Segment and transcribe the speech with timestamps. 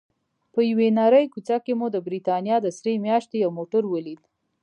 [0.53, 4.21] په یوې نرۍ کوڅه کې مو د بریتانیا د سرې میاشتې یو موټر ولید.